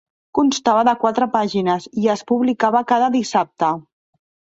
Constava 0.37 0.85
de 0.87 0.93
quatre 1.01 1.27
pàgines 1.35 1.85
i 2.05 2.09
es 2.13 2.23
publicava 2.31 2.81
cada 2.93 3.11
dissabte. 3.17 3.71